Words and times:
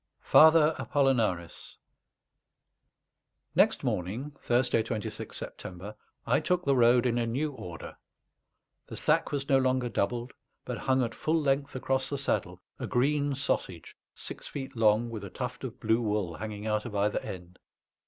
FATHER 0.23 0.73
APOLLONARIS 0.79 1.77
Next 3.53 3.83
morning 3.83 4.31
(Thursday, 4.41 4.81
26th 4.81 5.35
September) 5.35 5.95
I 6.25 6.39
took 6.39 6.65
the 6.65 6.75
road 6.75 7.05
in 7.05 7.19
a 7.19 7.27
new 7.27 7.51
order. 7.51 7.95
The 8.87 8.97
sack 8.97 9.31
was 9.31 9.47
no 9.47 9.59
longer 9.59 9.89
doubled, 9.89 10.33
but 10.65 10.79
hung 10.79 11.03
at 11.03 11.13
full 11.13 11.39
length 11.39 11.75
across 11.75 12.09
the 12.09 12.17
saddle, 12.17 12.63
a 12.79 12.87
green 12.87 13.35
sausage 13.35 13.95
six 14.15 14.47
feet 14.47 14.75
long 14.75 15.11
with 15.11 15.23
a 15.23 15.29
tuft 15.29 15.63
of 15.63 15.79
blue 15.79 16.01
wool 16.01 16.37
hanging 16.37 16.65
out 16.65 16.85
of 16.85 16.95
either 16.95 17.19
end. 17.19 17.59